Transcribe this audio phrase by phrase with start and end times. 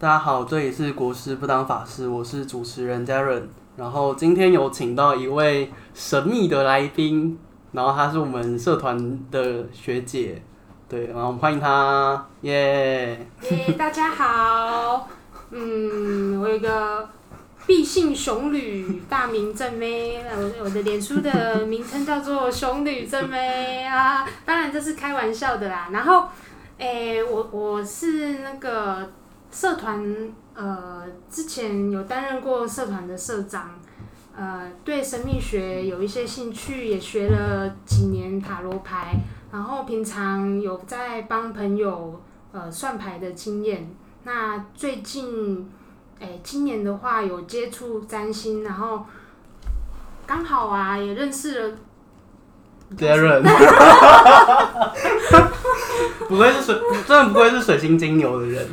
[0.00, 3.42] 大家好，这里是国师不当法师，我是主持人 Darren。
[3.76, 7.36] 然后今天有请到一位神秘的来宾，
[7.72, 10.40] 然后她是我们社团的学姐，
[10.88, 15.08] 对，然后我们欢迎她，耶、耶，大家好，
[15.50, 17.08] 嗯，我有个
[17.66, 23.84] 毕姓熊女，大名正妹，我我的脸书的名称叫做熊女正妹。
[23.84, 25.88] 啊，当然这是开玩笑的啦。
[25.90, 26.28] 然后，
[26.78, 29.10] 哎、我我是那个
[29.50, 30.32] 社团。
[30.60, 33.78] 呃，之前有担任过社团的社长，
[34.36, 39.14] 呃，对神秘学有一些兴趣，也学了几年塔罗牌，
[39.52, 43.88] 然后平常有在帮朋友呃算牌的经验。
[44.24, 45.70] 那最近，
[46.18, 49.06] 哎、今年的话有接触占星，然后
[50.26, 51.76] 刚好啊，也认识了。
[52.96, 53.42] Darren，
[56.28, 56.74] 不愧是水，
[57.06, 58.66] 真的不愧是水星金牛的人。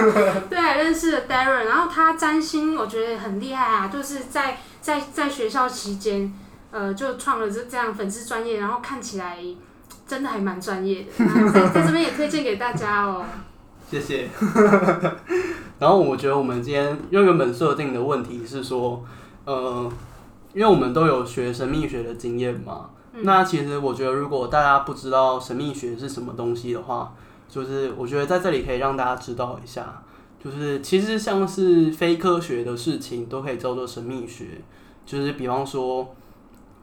[0.50, 6.32] 对，认识了 Darren，然后他占星，我觉得很厉害啊，就是在在在学校期间，
[6.70, 9.38] 呃，就创了这这样粉丝专业，然后看起来
[10.06, 13.24] 真的还蛮专业的，在在这边也推荐给大家哦。
[13.90, 14.28] 谢谢。
[15.78, 19.04] 然后我觉得我们今天因为原本设定的问题是说，
[19.44, 19.90] 呃，
[20.52, 22.90] 因为我们都有学神秘学的经验嘛。
[23.14, 27.14] 那其实我觉得，如果大家不知道神秘学是什么东西的话，
[27.46, 30.02] 就是我觉得在这里可以让大家知道一下，
[30.42, 34.62] 就是其实像是非科学的事情都可以叫做神秘学，
[35.04, 36.14] 就是比方说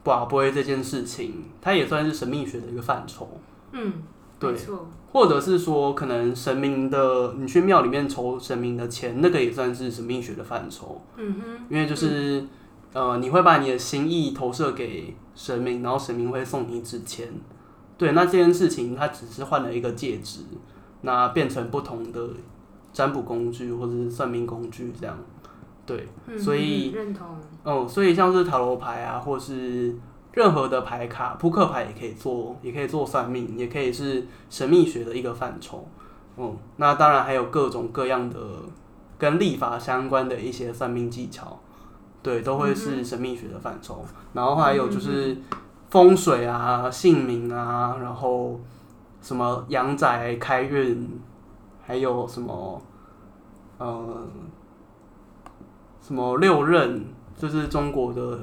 [0.04, 3.28] 卜杯这件事情，它也算是神秘学的一个范畴。
[3.72, 3.94] 嗯，
[4.38, 4.54] 对，
[5.12, 11.02] 或者是说可能神明的，你去庙里面筹神明的钱，那个也算是神秘学的范畴。
[11.16, 12.46] 嗯哼，因为就是。
[12.92, 17.28] 呃，你会把你的心意投射给神明，然后神明会送你一支签。
[17.96, 20.40] 对，那这件事情它只是换了一个介质，
[21.02, 22.30] 那变成不同的
[22.92, 25.16] 占卜工具或者是算命工具这样。
[25.86, 27.26] 对，嗯、所以认同。
[27.64, 29.94] 嗯，所以像是塔罗牌啊，或是
[30.32, 35.86] 任何的牌卡，扑克牌也可以做，也可以做算命，也可以是神秘学的一个范畴。
[36.36, 38.38] 嗯，那当然还有各种各样的
[39.18, 41.60] 跟历法相关的一些算命技巧。
[42.22, 44.04] 对，都会是神秘学的范畴，
[44.34, 45.36] 然后还有就是
[45.88, 48.60] 风水啊、姓名啊，然后
[49.22, 51.20] 什么阳宅开运，
[51.82, 52.82] 还有什么
[53.78, 54.26] 呃
[56.02, 57.04] 什么六壬，
[57.36, 58.40] 就是中国的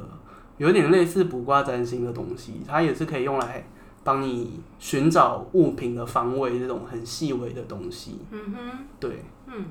[0.58, 3.68] 有点类似卜卦占星的东西，它也是可以用来
[4.04, 8.22] 帮你寻找物品的方位这种很细微的东西。
[8.32, 9.66] 嗯哼，对，嗯。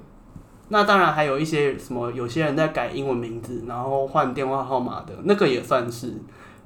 [0.68, 6.12] 那当然还有一些什么，有些人在改英文名字，然后换电话号码的那个也算是，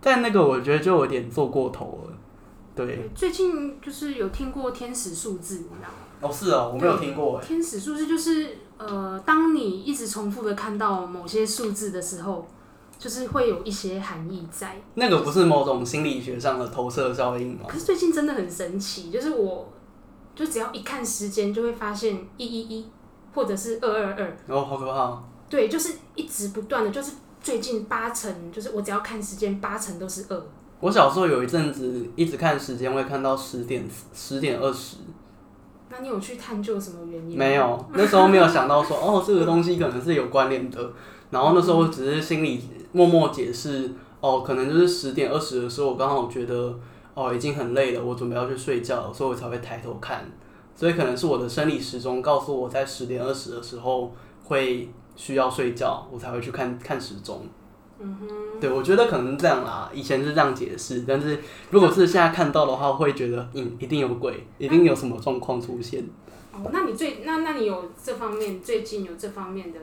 [0.01, 2.17] 但那个我觉得就有点做过头了。
[2.75, 5.95] 对，最近就是有听过天使数字，你知道吗？
[6.23, 7.39] 哦，是哦，我没有听过。
[7.41, 12.47] 天使数字就是呃，当你一直重复的看到某些数字的时候，
[12.99, 14.81] 就是会有一些含义在。
[14.95, 17.67] 那个不是某种心理学上的投射效应吗？
[17.69, 19.69] 可是最近真的很神奇，就是我
[20.35, 22.87] 就只要一看时间，就会发现一一一。
[23.35, 25.23] 或者是二二二哦，好可怕！
[25.49, 30.43] 对，就是一直不断的，就是最近八成，就是我只要看时间，八成都是二。
[30.81, 34.97] 我小时候有一阵子一直看时间，会看到十点十点二十。
[35.91, 37.37] 那你有去探究什么原因？
[37.37, 40.93] 没有，那时候没有想到说 哦，这个东西可能是有关联的。
[41.31, 42.63] 然后那时候只是心里
[42.93, 46.79] 默默解释哦，可能就是十点二十的时候，我刚好觉得
[47.15, 50.25] 哦已经很累了，我准备要去睡觉，所以我才会抬头看。
[50.81, 54.11] 所以可能是我的生理时钟告诉我在十点二十的时候
[54.45, 57.43] 会需要睡觉，我才会去看看时钟。
[57.99, 59.91] 嗯哼，对，我觉得可能这样啦。
[59.93, 66.03] 以前是这样解释，但是如果是现在看到的话，会觉得嗯，一定有鬼，一定有什么状况出现。
[66.55, 69.79] 哦，那你最那那你有这方面最近有这方面的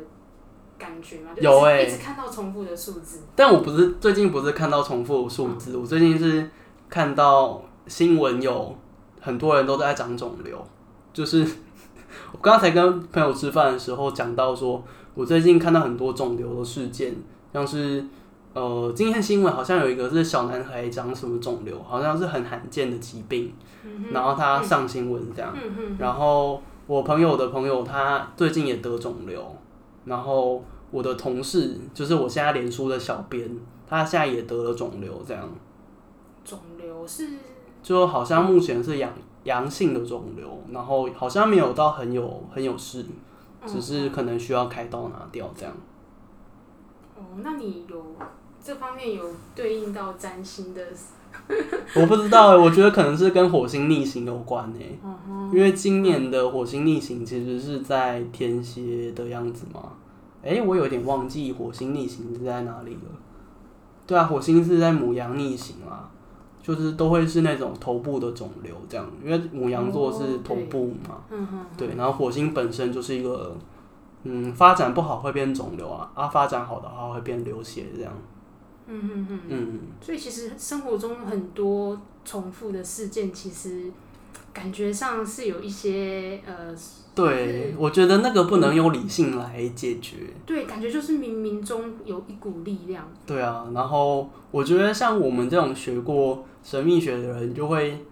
[0.80, 1.30] 感觉吗？
[1.40, 3.20] 有哎、欸，一直看到重复的数字。
[3.36, 6.50] 但我不是最近不是看到重复的数字，嗯，我最近是
[6.90, 8.76] 看到新闻有
[9.22, 10.60] 很多人都在长肿瘤。
[11.18, 11.44] 就是
[12.32, 14.84] 我刚才跟朋友吃饭的时候讲到说，
[15.16, 17.16] 我最近看到很多肿瘤的事件，
[17.52, 18.06] 像是
[18.54, 23.52] 呃，今天新闻好像有一个是小男孩长什么肿瘤，好像是很罕见的疾病，
[24.12, 25.52] 然后他上新闻这样，
[25.98, 29.44] 然后我朋友的朋友他最近也得肿瘤，
[30.06, 33.50] 然后我的同事就是我现在脸书的小编，
[33.90, 35.50] 他现在也得了肿瘤这样，
[36.46, 37.28] 肿瘤是
[37.82, 39.12] 就好像目前是阳。
[39.48, 43.06] 阳性的肿瘤，然后好像没有到很有很有事，
[43.66, 45.74] 只是可能需要开刀拿掉这样。
[47.16, 48.06] 哦，那你有
[48.62, 49.24] 这方面有
[49.56, 50.82] 对应到占星的
[51.96, 55.00] 我不知道，我觉得可能是跟火星逆行有关诶。
[55.04, 59.94] 嗯哼因为今年的火星逆行其实是在天蝎的样子嘛。
[60.42, 63.02] 诶，我有点忘记火星逆行是在哪里了。
[64.06, 66.10] 对啊，火星是在母羊逆行啊，
[66.62, 71.24] 就是都会是那种头部的肿瘤这样，因为母羊座是头部嘛。
[71.78, 73.56] 对，然后火星本身就是一个，
[74.24, 78.12] 嗯，发展不好会变肿瘤啊，啊，发展好的话会变流血这样。
[78.90, 83.92] 嗯嗯嗯，嗯，所以其实生活中很多重复的事件，其实
[84.58, 86.76] 感觉上是有一些呃，
[87.14, 90.16] 对，我觉得那个不能用理性来解决。
[90.48, 93.08] 对，感觉就是冥冥中有一股力量。
[93.28, 98.04] 对啊，然后我觉得像我们这种学过神秘学的人，就会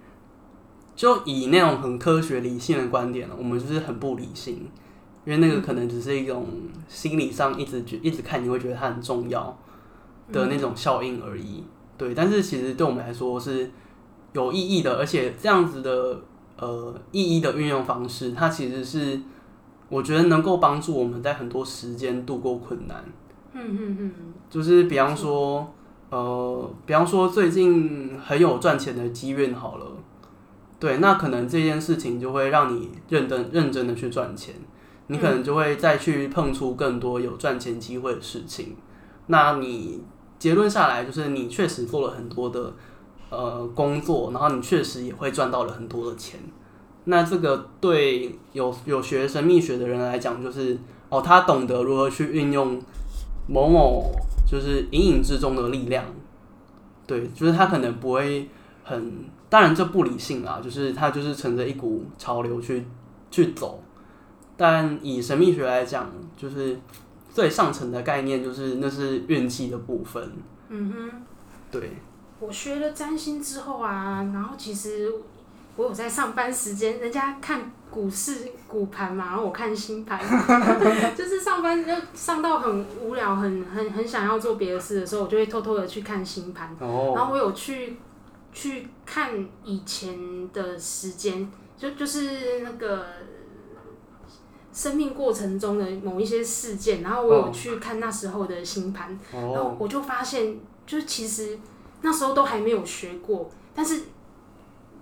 [0.95, 4.69] 就以那种很科学理性的观点，我们就是很不理性，
[5.25, 6.45] 因为那个可能只是一种
[6.87, 9.57] 心理上一直觉一直看你会觉得它很重要。
[10.33, 11.63] 的那种效应而已，
[11.99, 13.69] 对，但是其实对我们来说是
[14.33, 16.19] 有意义的，而且这样子的
[16.57, 19.19] 呃意义的运用方式，它其实是
[19.89, 23.03] 我觉得能够帮助我们在很多时间度过困难。
[23.53, 24.11] 嗯嗯嗯，
[24.49, 25.73] 就是比方说，
[26.09, 29.85] 呃，比方说最近很有赚钱的机运好了，
[30.79, 34.53] 对，那可能这件事情就会让你认真认真的去赚钱，
[35.07, 38.75] 你可能就会再去碰出更多有赚钱机会的事情，
[39.27, 40.03] 那你。
[40.37, 42.73] 结论下来就是，你确实做了很多的
[43.29, 46.39] 呃工作，然后你确实也会赚到了很多的钱。
[47.05, 50.77] 那这个对有有学神秘学的人来讲，就是
[51.09, 52.81] 哦，他懂得如何去运用
[53.47, 54.11] 某某
[54.49, 56.05] 就是隐隐之中的力量。
[57.07, 58.49] 对，就是他可能不会
[58.83, 62.85] 很，当然这不理性啊，就是他就是乘着一股潮流去
[63.29, 63.83] 去走。
[64.57, 66.79] 但以神秘学来讲，就是。
[67.35, 70.31] 最上层的概念就是那是运气的部分。
[70.69, 71.11] 嗯哼，
[71.69, 71.91] 对。
[72.45, 75.11] 我学了占星之后啊，然后其实
[75.75, 80.19] 我有在上班时间，人家看股市股盘嘛，然后我看星盘，
[81.15, 86.75] 就是上班就上到很无聊，很很很想要做别的事的时候，我就会偷偷的去看星盘。
[86.79, 87.13] 哦。
[87.15, 87.97] 然后我有去
[88.53, 93.05] 去看以前的时间，就就是那个。
[94.73, 99.55] 生命过程中的某一些事件，然后我有去看那时候的星盘，oh.
[99.55, 101.57] 然后我就发现，就是其实
[102.05, 104.03] 那时候都还没有学过，但是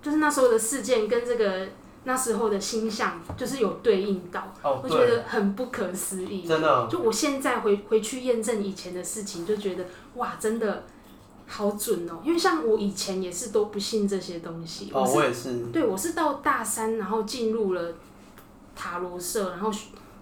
[0.02, 1.68] 就是那时候的事件跟这个
[2.02, 6.42] 那时候的星象就是有对应到，oh, 我觉得很不可思议。
[6.48, 9.84] 真的，就我现在回回去验证以前的事情，就觉得
[10.14, 10.84] 哇，真的
[11.46, 12.20] 好准哦。
[12.24, 14.90] 因为像我以前也是都不信这些东西。
[14.92, 15.58] 哦，oh, 我也是。
[15.72, 17.92] 对，我是到大三，然后进入了。
[18.76, 19.70] 塔罗社，然后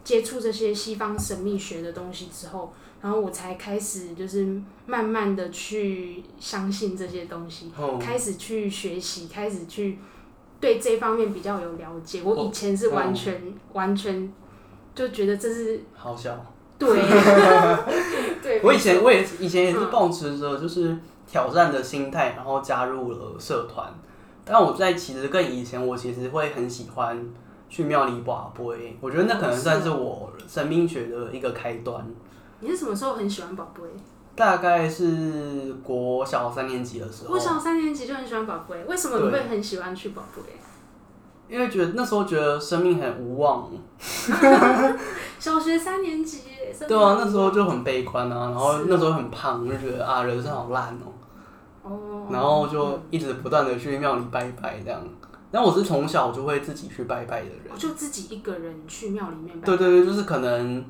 [0.04, 2.70] 接触这些西方神秘学的东西之后，
[3.02, 9.98] 然后我才开始就是慢慢的去相信这些东西，哦、开始去学习，开始去
[10.60, 12.22] 对这方面比较有了解。
[12.22, 14.32] 我以前是完全、哦、完全
[14.94, 16.42] 就觉得这是好笑，
[16.78, 16.88] 对，
[18.40, 18.60] 对。
[18.62, 20.96] 我以前我也以前也是抱持着就是
[21.26, 23.92] 挑战的心态，然后加入了社团。
[24.44, 27.28] 但我在其实跟以前，我其实会很喜欢。
[27.68, 32.06] 去庙里拔杯，我觉得那可能算是我神秘学的一个开端。
[32.62, 33.82] 你是什么时候很喜欢宝贝？
[34.34, 37.30] 大概是国小三年级的时候。
[37.30, 40.42] 国小三年级就很喜欢宝贝，为什么你会很喜欢去宝贝？
[41.48, 43.68] 因为觉得那时候觉得生命很无望。
[45.38, 46.38] 小学三年级。
[46.88, 51.12] 对啊，那时候就很悲观啊，然后那时候很胖，就觉得啊，人生好烂哦。
[51.82, 52.26] 哦。
[52.30, 54.98] 然后就一直不断的去庙里拜拜这样。
[55.50, 59.76] 但我是从小就会自己去拜拜的人，我就自己一个人去庙里面拜拜。
[59.76, 60.82] 对对对，就是可能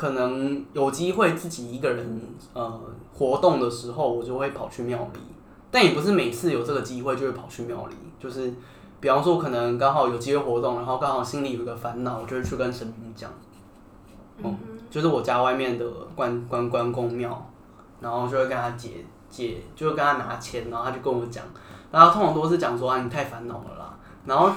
[0.00, 2.22] 可能有机会自己一个人
[2.54, 2.80] 呃
[3.12, 5.20] 活动的时候，我就会跑去庙里。
[5.70, 8.50] 但也不是每次有这个机会就会跑去庙里，就是
[8.98, 13.30] 比方说可能刚好有机会活动，然后刚好心里有一个烦恼，我就会去跟神明讲。
[14.38, 15.84] 嗯哼，就是我家外面的
[16.16, 17.46] 关关关公庙，
[18.00, 21.44] 然后就会跟他解解，就会跟他拿钱，然后他就跟我讲，
[21.92, 23.98] 然后通常都是讲说啊，你太烦恼了啦。
[24.24, 24.50] 然后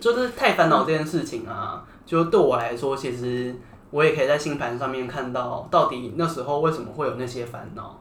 [0.00, 3.54] 就是太烦恼这件事情啊，就对我来说，其实
[3.92, 8.00] 我也可以在星盘上面看到，到底那时候为什么会有那些烦恼。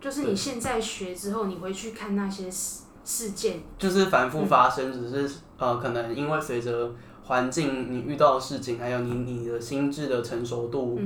[0.00, 6.92] 就是你现在学之后，你回去看那些事事件，就是反复发生，只是呃，可能因为随着
[7.24, 10.96] 环境，你遇到的事情，还有你你的心智的成熟度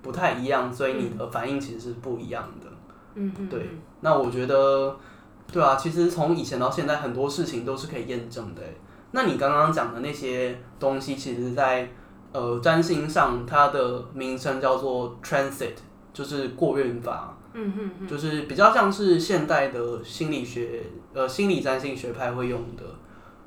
[0.00, 2.66] 不太一样，所以你的反应其实是不一样的。
[3.16, 3.68] 嗯哼，对。
[4.00, 4.96] 那我觉得。
[5.52, 8.62] 对啊，其实从以前到现在，很多事情都是可以验证的。
[9.10, 11.90] 那你刚刚讲的那些东西，其实在
[12.32, 15.74] 呃占星上，它的名称叫做 transit，
[16.12, 17.36] 就是过运法。
[17.52, 22.84] 嗯嗯嗯，就是比较像是现代的心理学，呃，心理占星学派会用的，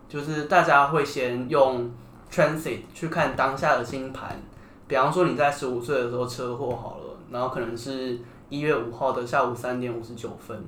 [0.09, 1.89] 就是大家会先用
[2.29, 4.37] transit 去看当下的星盘，
[4.89, 10.61] 比方说你在十五岁的时候车祸好了，然后可能是一月五号的下午三点五十九分，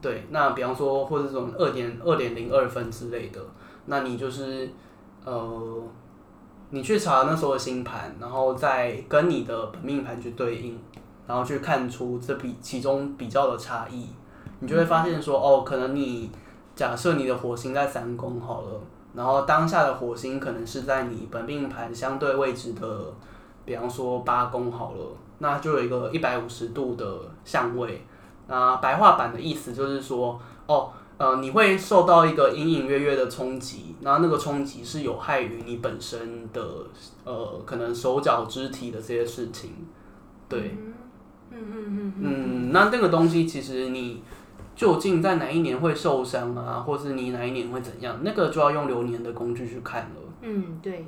[0.00, 3.40] 对，那比方说或者这种二点二点零二分之类的，
[3.86, 4.70] 那你就是
[5.24, 5.82] 呃，
[6.70, 10.78] 你去查那时候的星盘，然后再跟你的本命盘去对应。
[11.28, 14.06] 然后去看出这比其中比较的差异，
[14.60, 16.30] 你就会发现说，哦，可能你
[16.76, 18.80] 假设你的火星在三宫好了，
[19.12, 23.12] 然后当下的火星可能是在你本命盘相对位置的，
[23.64, 25.04] 比方说八宫好了，
[25.38, 28.06] 那就有一个一百五十度的相位。
[28.46, 36.62] 那白话版的意思就是说，哦，呃，你会受到一个隐隐约约的冲击，然后那个冲击是有害于你本身的，
[37.24, 39.70] 呃，可能手脚肢体的这些事情，
[40.48, 40.76] 对。
[40.78, 44.22] 嗯嗯嗯嗯，那这个东西其实你
[44.74, 50.16] 究竟在哪一年会受伤啊，或是你哪一年会怎样，那个就要用流年的工具去看了。
[50.42, 51.06] 嗯，对。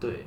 [0.00, 0.26] 对，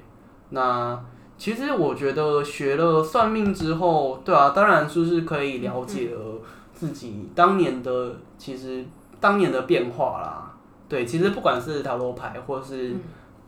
[0.51, 0.97] 那
[1.37, 6.41] 其实我觉得学了算命之后，对啊，当然就是可以了解了
[6.73, 8.85] 自己当年的其实
[9.19, 10.53] 当年的变化啦。
[10.89, 12.99] 对，其实不管是塔罗牌，或是、嗯、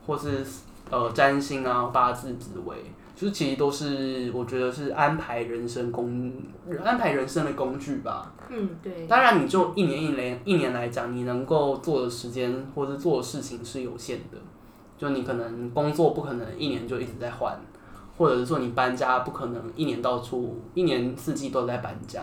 [0.06, 0.44] 或是
[0.90, 2.76] 呃占星啊、八字、紫微。
[3.14, 6.32] 就是其实都是我觉得是安排人生工
[6.82, 8.32] 安排人生的工具吧。
[8.48, 9.06] 嗯，对。
[9.06, 14.38] 当然，你就一年一年一年来讲，你能够做的时间或是做的事情是有限的。
[14.96, 17.54] 就你可能工作不可能一年就一直在换，
[18.16, 22.22] 或者是说你搬家不可能一年到处一年四季都在搬家。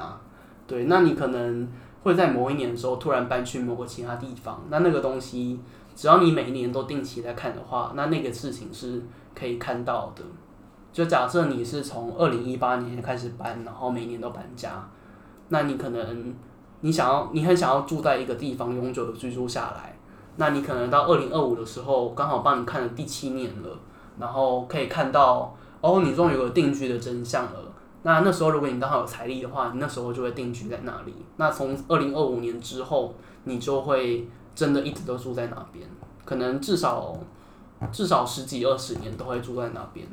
[0.65, 1.67] 对，那你可能
[2.07, 4.63] 会在某一年的时候突然搬去某个其他地方。
[4.69, 5.59] 那那个东西，
[5.95, 9.03] 只要你每一年都定期来看的话，那那个事情是
[9.35, 10.23] 可以看到的。
[10.93, 14.83] 就假设你是从二零一八年开始搬，然后每年都搬家，
[15.49, 16.33] 那你可能
[16.81, 19.95] 你想要你很想要住在一个地方永久的居住下来，
[20.37, 23.69] 那你可能到二零二五的时候刚好帮你看了第七年了，
[24.17, 27.66] 然后可以看到哦，你终于有个定居的真相了。
[28.07, 31.13] 那那时候如果你刚好有财力的话，你那时候就会定居在那里。
[31.35, 35.85] 那从二零二五年之后，你就会真的一直都住在那边，
[36.23, 37.13] 可能至少
[37.91, 40.07] 至少十几二十年都会住在那边。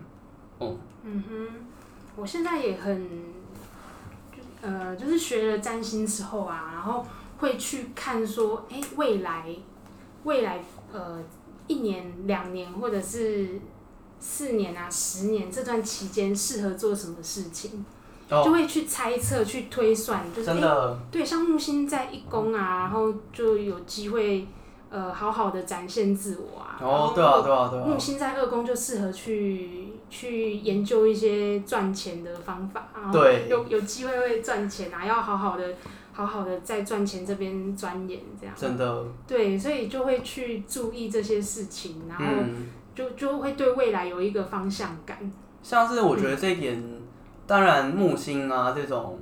[0.58, 1.48] 嗯，嗯哼，
[2.16, 3.08] 我现在也很，
[4.60, 7.06] 呃，就是学了占星之后啊，然后
[7.38, 9.46] 会去看说，哎，未来，
[10.24, 10.60] 未来，
[10.92, 11.22] 呃，
[11.68, 13.60] 一年、两年，或者是
[14.26, 17.84] 四年啊、十年这段期间适合做什么事情，
[18.30, 24.46] 哦、就会去猜测、去推算，就是真的，对，像木星在一宫啊，然后就有机会。
[24.90, 26.78] 呃，好好的展现自我啊！
[26.80, 27.84] 哦，对啊，对啊，对啊。
[27.84, 33.10] 木星在二宫就适合去去研究一些赚钱的方法啊。
[33.10, 33.48] 对。
[33.50, 35.74] 有有机会会赚钱啊，要好好的
[36.12, 38.54] 好好的在赚钱这边钻研这样。
[38.56, 39.04] 真的。
[39.26, 42.24] 对，所以就会去注意这些事情，然后
[42.94, 45.18] 就就会对未来有一个方向感。
[45.62, 47.02] 像是我觉得这一点，嗯、
[47.46, 49.18] 当然木星啊这种，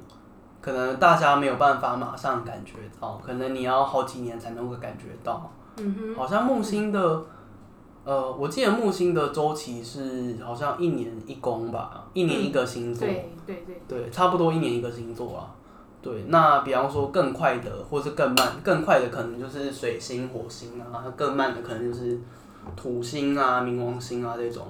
[0.60, 5.50] 可能大家没有办法马上感觉到，可能你要好几年才能够感觉到。
[5.78, 7.24] 嗯哼、好像木星的，
[8.04, 15.54] 呃，我记得木星的周期是好像一年一宫吧，一年一个星座，对对对，对，差不多一年一个星座啊。
[16.02, 22.20] 对，那比方说更快的，或是更慢，更快的可能就是水星、火星啊，更慢的可能就是
[22.76, 24.66] 土星啊、冥王星啊这种。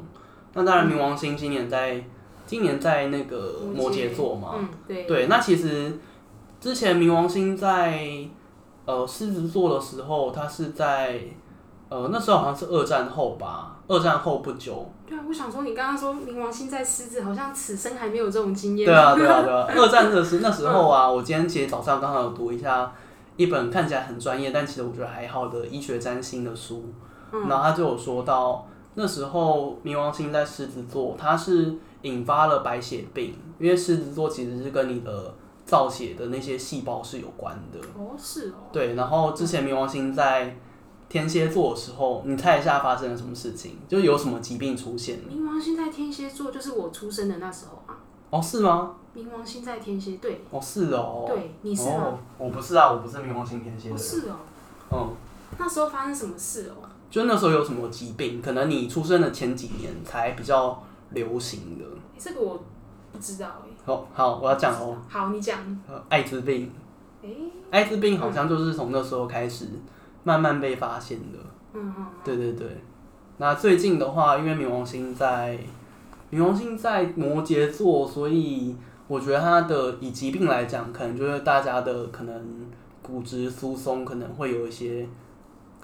[0.54, 2.04] 那当然，冥王星今年在
[2.46, 5.98] 今年在那个摩羯座嘛，嗯、对，对，那其实
[6.60, 8.28] 之前冥王星在。
[8.84, 11.20] 呃，狮子座的时候，它是在，
[11.88, 14.90] 呃，那时候好像是二战后吧，二战后不久。
[15.06, 18.84] 对啊，我想说，你刚刚说冥王星在狮子，好像此生还没有这种经验。
[18.84, 19.68] 对啊，对啊，对啊。
[19.78, 22.92] 二战的时那时候啊，我今天其实早上刚好有读一下
[23.36, 26.92] 一本看起来很专业，但其实我觉得还好的医学占星的书，
[27.32, 35.34] 然后他就有说到那时候冥王星在狮子座，它是引发了白血病，因为狮子座其实是跟你的。
[35.64, 38.54] 造血的那些细胞是有关的哦，是哦。
[38.72, 40.58] 对，然后之前冥王星在
[41.08, 43.78] 天蝎座的时候，你猜一下发生了什么事情？
[43.88, 45.20] 就有什么疾病出现？
[45.20, 47.96] 冥王星在天蝎座，就是我出生的那时候啊。
[48.30, 48.96] 哦，是吗？
[49.16, 50.44] 冥王星在天蝎，对。
[50.50, 51.24] 哦，是哦。
[51.28, 51.94] 对，你是吗？
[52.06, 53.94] 哦，我不是啊，我不是冥王星天蝎的。
[53.94, 54.36] 哦，是哦。
[54.90, 55.10] 嗯。
[55.58, 56.82] 那时候发生什么事哦？
[57.12, 58.40] 就那时候有什么疾病？
[58.40, 61.84] 可能你出生的前几年才比较流行的。
[62.18, 62.58] 这个我
[63.12, 63.68] 不知道哎。
[63.84, 64.96] 好好，我要讲哦。
[65.06, 65.58] 好，你讲。
[66.08, 66.72] 艾滋病。
[67.20, 67.36] 欸、
[67.70, 69.66] 艾滋病好像就是从那时候开始
[70.24, 71.38] 慢慢被发现的。
[71.74, 72.06] 嗯嗯。
[72.24, 72.66] 对对对。
[73.36, 75.58] 那最近的话，因为冥王星在
[76.30, 78.74] 冥王星在摩羯座，所以
[79.06, 82.66] 我觉得它的以疾病来讲，可能就是大家的可能
[83.02, 85.06] 骨质疏松可能会有一些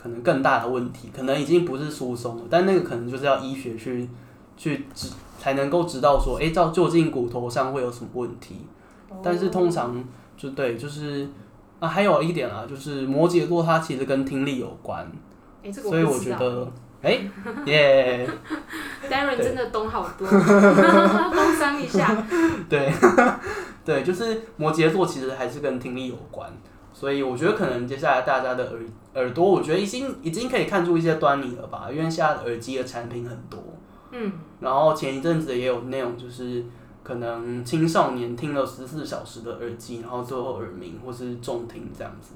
[0.01, 4.09] 可能更大的问题，可能已经不是疏松了，但那个可能就是要医学去
[4.57, 8.65] 去知才能够知道说，哎、欸，到究竟骨头上会有什么问题。
[9.23, 10.05] 但是通常
[10.37, 11.27] 就对，就是
[11.81, 15.11] 啊，还有一点啊，就是摩羯座它其实跟听力有关，
[15.73, 17.19] 所以我觉得，哎、
[17.65, 18.29] 欸，耶
[19.11, 22.23] ，Darren 真的懂好多， 工商一下，
[22.69, 22.93] 对，
[23.85, 26.53] 对，就是摩羯座其实还是跟听力有关，
[26.99, 28.81] 所以我觉得可能接下来大家的耳
[29.15, 33.63] 耳朵，我觉得已经已经可以看出一些端倪了吧，因为现在耳机的产品很多，
[34.11, 36.65] 嗯，然后前一阵子也有那种就是。
[37.05, 42.35] 可能青少年听了十四小时的耳机，然后最后耳鸣或是重听这样子，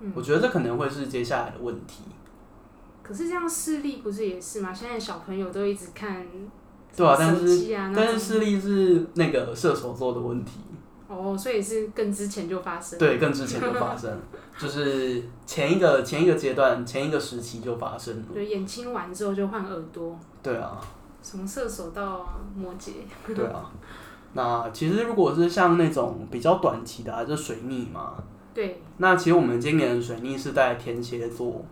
[0.00, 2.04] 嗯，我觉得这可能会是接下来的问题。
[3.02, 4.72] 可是这样视力不是也是吗？
[4.72, 6.24] 现在小朋友都一直看，啊，
[6.96, 10.60] 对啊，但是但是视力是那个射手座的问题。
[11.08, 12.98] 哦，所以是更之前就发生。
[12.98, 14.18] 对，更之前就发生，
[14.58, 18.24] 就是前一个前一个阶段前一个时期就发生了。
[18.32, 20.18] 对，眼睛完之后就换耳朵。
[20.42, 20.80] 对啊。
[21.22, 22.92] 从射手到摩羯。
[23.34, 23.70] 对啊。
[24.32, 28.14] 那其实如果是像那种比较短期的，还是水逆嘛？
[28.52, 28.82] 对。
[28.98, 31.64] 那其实我们今年的水逆是在天蝎座，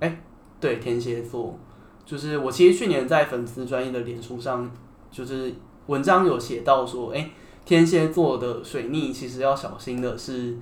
[0.00, 0.22] 哎、欸，
[0.60, 1.58] 对，天蝎座，
[2.04, 4.70] 就是我其实去年在粉丝专业的脸书上，
[5.10, 5.54] 就是
[5.86, 7.30] 文章有写到说，哎、欸，
[7.64, 10.56] 天蝎座的水逆其实要小心的是，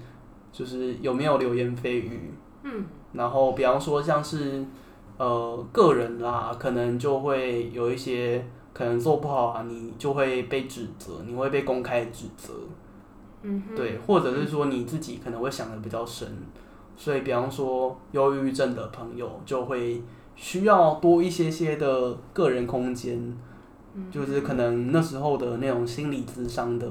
[0.52, 2.32] 就是有没有流言蜚语。
[2.62, 2.84] 嗯。
[3.12, 4.64] 然后比方说像是
[5.16, 8.44] 呃个人啦，可能就会有一些。
[8.72, 12.54] 可能做不好啊，你就会被指责，你会被公开指责，
[13.42, 16.26] 嗯，对，或者是说你自己可能会想的比较深，
[16.96, 20.00] 所以比方说忧郁症的朋友就会
[20.36, 23.36] 需要多一些些的个人空间，
[24.10, 26.90] 就是可能那时候的那种心理咨商的，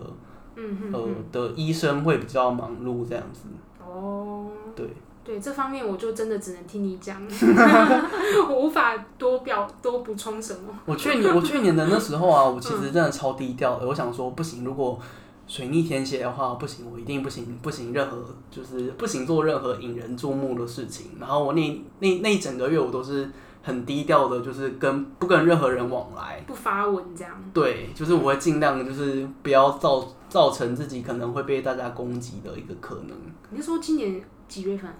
[0.91, 3.41] 呃的医生会比较忙碌这样子，
[3.85, 4.87] 哦，对。
[5.21, 7.21] 对这方面，我就真的只能听你讲，
[8.49, 10.73] 我无法多表多补充什么。
[10.85, 13.85] 我去年我去年的那时候啊，我其实真的超低调的。
[13.85, 14.97] 我想说，不行，如果
[15.45, 18.17] 水逆天蝎的话，不行，我一定不行，不行，任何
[18.49, 21.11] 就是不行做任何引人注目的事情。
[21.19, 23.29] 然后我那那那一整个月，我都是
[23.69, 27.31] 很低调的，就是跟不跟任何人往来，不发文这样。
[27.53, 33.15] 对，就是我会尽量就是不要造造成自己可能会被大家攻击的一个可能。
[33.51, 34.91] 你是说今年几月份？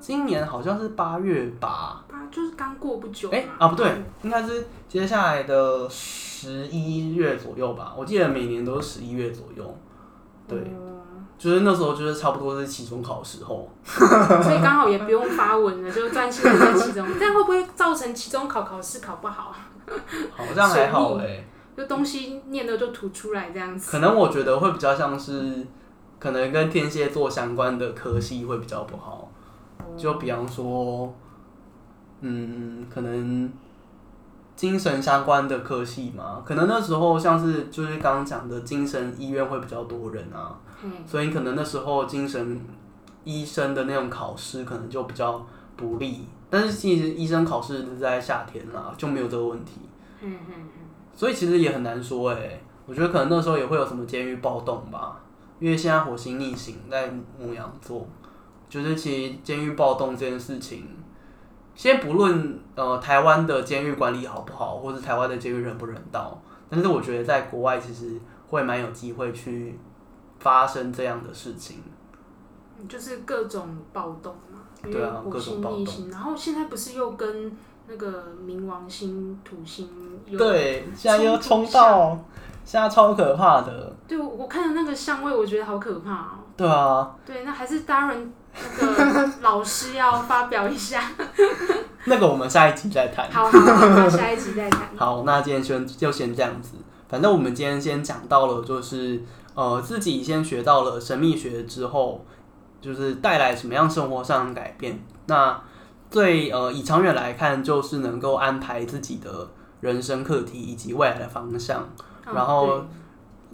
[0.00, 3.30] 今年好像是八月吧，八就是刚过不久。
[3.30, 3.90] 哎、欸、啊，不对，
[4.22, 7.94] 应该是接下来的十一月左右吧。
[7.96, 9.78] 我记得每年都是十一月左右。
[10.46, 11.00] 对，嗯、
[11.44, 17.06] 就是那时候就是差不多是期中考的时候， 所以刚好也不用发文了，就专心的在期中。
[17.18, 19.54] 这样会不会造成期中考考试考不好？
[20.34, 23.90] 好像还好哎、欸，就东西念的就吐出来这样子。
[23.90, 25.66] 可能我觉得会比较像是，
[26.18, 29.30] 可能跟天蝎座相关的科系会比较不好。
[29.98, 31.14] 就比方说，
[32.22, 33.52] 嗯，可能
[34.56, 42.60] 精神相关的科系嘛，可能那时候像是就是刚刚讲的精神医院会比较多人啊，嗯，所以可能那时候精神
[43.24, 45.44] 医生的那种考试可能就比较
[45.76, 46.24] 不利。
[46.50, 49.80] 但是其实医生考试是在夏天啦，就没有这个问题。
[50.20, 50.68] 嗯嗯嗯。
[51.14, 55.20] 所以其实也很难说诶，我觉得可能那时候也会有什么监狱暴动吧，
[55.58, 58.06] 因为现在火星逆行在牧羊座。
[58.68, 60.84] 就是其实监狱暴动这件事情，
[61.76, 66.36] 先不论呃台湾的监狱管理好不好，或是台湾的监狱人不人道，
[66.68, 68.18] 但是我觉得在国外其实
[68.48, 69.78] 会蛮有机会去
[70.44, 71.82] 发生这样的事情。
[72.86, 76.10] 就是各种暴动嘛，对啊，各种暴动。
[76.10, 77.50] 然后现在不是又跟
[77.88, 79.88] 那个冥王星、土星
[80.26, 82.18] 有对，现在又冲到，
[82.62, 83.96] 现在超可怕的。
[84.06, 86.30] 对，我看的那个相位，我觉得好可怕哦。
[86.54, 87.16] 对啊。
[87.24, 88.28] 对，那还是 Darren。
[88.78, 91.02] 那个老师要发表一下，
[92.04, 93.28] 那个我们下一集再谈。
[93.28, 94.88] 好，好，好，下一集再谈。
[94.94, 96.76] 好，那今天先就先这样子。
[97.08, 99.20] 反正我们今天先讲到了，就是
[99.54, 102.24] 呃自己先学到了神秘学之后，
[102.80, 105.02] 就是带来什么样生活上的改变。
[105.26, 105.62] 那
[106.10, 109.48] 最呃以长远来看，就是能够安排自己的
[109.80, 111.80] 人生课题以及未来的方向。
[112.26, 112.84] 哦、然后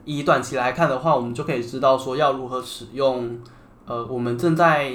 [0.04, 3.38] 以短期来看的话，我们就可以知道说要如何使用。
[3.86, 4.94] 呃，我们正在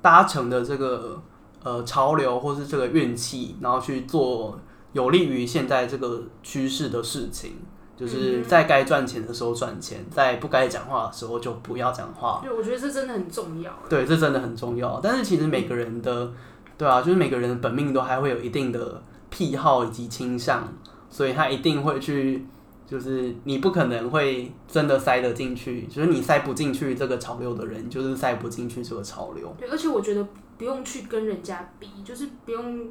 [0.00, 1.22] 搭乘的这个
[1.62, 4.58] 呃潮流，或是这个运气，然后去做
[4.92, 7.58] 有利于现在这个趋势的事情，
[7.96, 12.40] 就是在该赚钱的时候赚钱，在不该讲话的时候就不要讲话。
[12.42, 13.72] 对，我觉得这真的很重要。
[13.88, 15.00] 对，这真的很重要。
[15.02, 16.32] 但是其实每个人的，
[16.76, 20.72] 对啊，就是每个人的本命都还会有一定的癖好以及倾向，
[21.10, 22.46] 所以他一定会去。
[22.84, 29.50] 就是你不可能会真的塞得进去，就是你塞不进去这个潮流的人，就是塞不进去这个潮流。
[29.58, 30.26] 对，而且我觉得
[30.58, 32.88] 不用去跟人家比，就是不用，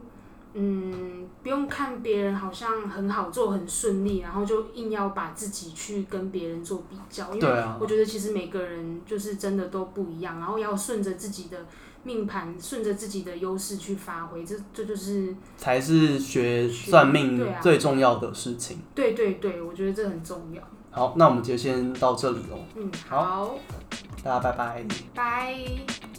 [0.54, 7.34] 嗯，不用看别人好像很好做很顺利，然后就硬要把自己去跟别人做比较。
[7.34, 11.66] 因为我觉得其实每个人就是真的都不一样，然后要顺着自己的。
[12.04, 18.80] 命盘顺着自己的优势去发挥，这这就是才是学算命最重要的事情。
[18.96, 20.64] 对对对，我觉得这很重要。
[20.90, 22.58] 好，那我们就先到这里喽。
[22.74, 23.56] 嗯，好，
[24.24, 24.84] 大家拜拜。
[25.14, 26.11] 拜。